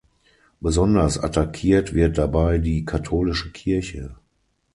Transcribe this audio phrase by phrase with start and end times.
[0.61, 4.15] Besonders attackiert wird dabei die katholische Kirche.